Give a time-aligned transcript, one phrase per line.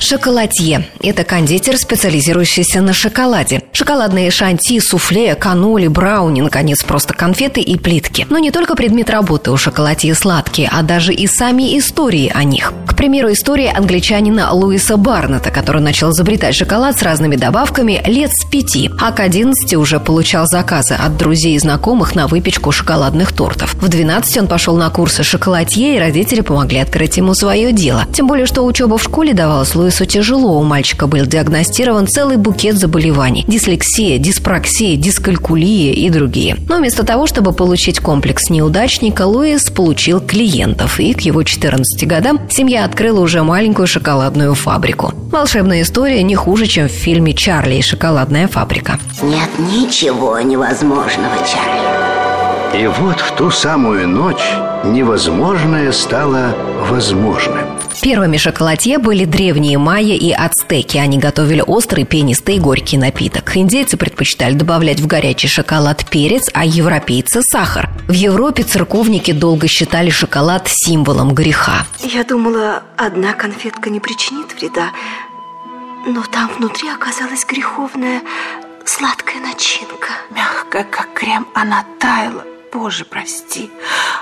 [0.00, 3.62] Шоколадье– это кондитер, специализирующийся на шоколаде.
[3.72, 8.26] Шоколадные шанти, суфле, каноли, брауни, наконец, просто конфеты и плитки.
[8.30, 12.72] Но не только предмет работы у шоколадье сладкие, а даже и сами истории о них.
[12.86, 18.44] К примеру, история англичанина Луиса Барнета, который начал изобретать шоколад с разными добавками лет с
[18.46, 23.74] пяти, а к 11 уже получал заказы от друзей и знакомых на выпечку шоколадных тортов.
[23.74, 28.06] В 12 он пошел на курсы шоколадье, и родители помогли открыть ему свое дело.
[28.12, 30.60] Тем более, что учеба в школе давалась Луису Луису тяжело.
[30.60, 33.46] У мальчика был диагностирован целый букет заболеваний.
[33.48, 36.58] Дислексия, диспраксия, дискалькулия и другие.
[36.68, 41.00] Но вместо того, чтобы получить комплекс неудачника, Луис получил клиентов.
[41.00, 45.14] И к его 14 годам семья открыла уже маленькую шоколадную фабрику.
[45.32, 48.98] Волшебная история не хуже, чем в фильме «Чарли и шоколадная фабрика».
[49.22, 52.82] Нет ничего невозможного, Чарли.
[52.82, 54.52] И вот в ту самую ночь
[54.84, 56.54] невозможное стало
[56.90, 57.67] возможным.
[58.02, 60.98] Первыми шоколадье были древние майя и ацтеки.
[60.98, 63.56] Они готовили острый, пенистый и горький напиток.
[63.56, 67.90] Индейцы предпочитали добавлять в горячий шоколад перец, а европейцы– сахар.
[68.06, 71.86] В Европе церковники долго считали шоколад символом греха.
[72.02, 74.90] Я думала, одна конфетка не причинит вреда,
[76.06, 78.22] но там внутри оказалась греховная
[78.86, 80.08] сладкая начинка.
[80.34, 82.44] Мягкая, как крем, она таяла.
[82.72, 83.70] Боже, прости.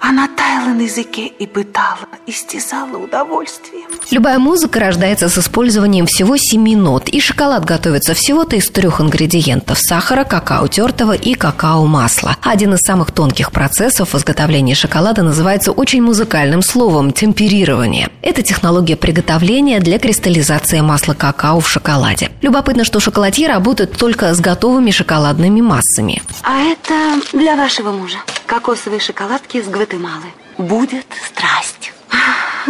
[0.00, 3.88] Она таяла на языке и пытала, истязала удовольствием.
[4.10, 9.78] Любая музыка рождается с использованием всего семи нот, и шоколад готовится всего-то из трех ингредиентов–
[9.80, 12.36] сахара, какао тертого и какао-масла.
[12.42, 18.10] Один из самых тонких процессов в изготовлении шоколада называется очень музыкальным словом– темперирование.
[18.22, 22.30] Это технология приготовления для кристаллизации масла какао в шоколаде.
[22.42, 26.22] Любопытно, что шоколадье работают только с готовыми шоколадными массами.
[26.42, 28.18] А это для вашего мужа.
[28.52, 30.26] Кокосовые шоколадки из Гватемалы.
[30.58, 31.94] Будет страсть.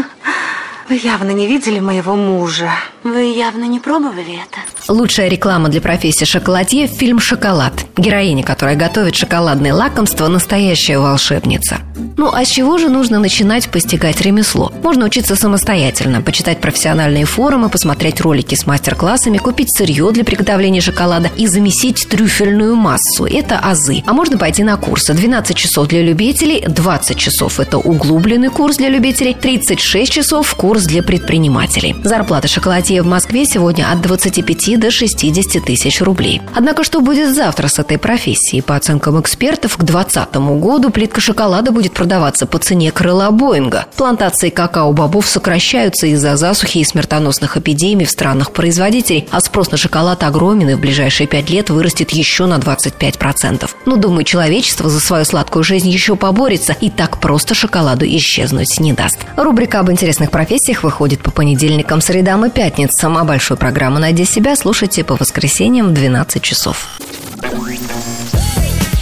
[0.89, 2.71] Вы явно не видели моего мужа.
[3.05, 4.61] Вы явно не пробовали это.
[4.87, 7.73] Лучшая реклама для профессии шоколадье– фильм «Шоколад».
[7.97, 11.79] Героиня, которая готовит шоколадные лакомства– настоящая волшебница.
[12.17, 14.73] Ну а с чего же нужно начинать постигать ремесло?
[14.83, 21.31] Можно учиться самостоятельно, почитать профессиональные форумы, посмотреть ролики с мастер-классами, купить сырье для приготовления шоколада
[21.37, 23.25] и замесить трюфельную массу.
[23.25, 24.05] Это азы.
[24.07, 25.15] А можно пойти на курсы.
[25.15, 31.03] 12 часов для любителей, 20 часов– это углубленный курс для любителей, 36 часов– курс для
[31.03, 31.97] предпринимателей.
[32.05, 36.43] Зарплата шоколадье в Москве сегодня от 25 до 60 тысяч рублей.
[36.55, 38.63] Однако что будет завтра с этой профессией?
[38.63, 43.87] По оценкам экспертов, к 2020 году плитка шоколада будет продаваться по цене крыла Боинга.
[43.97, 50.71] Плантации какао-бобов сокращаются из-за засухи и смертоносных эпидемий в странах-производителей, а спрос на шоколад огромен
[50.71, 53.71] и в ближайшие пять лет вырастет еще на 25%.
[53.87, 58.93] Но, думаю, человечество за свою сладкую жизнь еще поборется и так просто шоколаду исчезнуть не
[58.93, 59.19] даст.
[59.37, 62.82] Рубрика об интересных профессиях выходит по понедельникам, средам и пятницам,
[63.19, 66.89] а большую программу «Найди себя» слушайте по воскресеньям в 12 часов.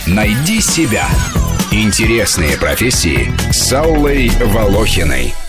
[0.06, 1.08] «Найди себя»–
[1.70, 5.34] интересные профессии с Аллой Волохиной–